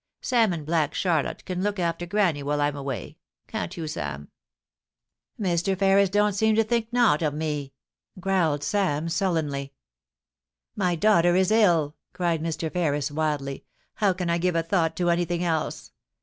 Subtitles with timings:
[0.23, 4.29] Sam and Black Charlotte can look after Granny while I'm away; can't you, Sam?
[4.85, 7.73] * Mister Ferris don't seem to think nowt of me,'
[8.19, 9.73] growled Sam, sullenly.
[10.25, 12.73] * My daughter is ill!' cried Mr.
[12.73, 13.63] Ferris, wildly.
[13.79, 15.91] * How can I give a thought to anything else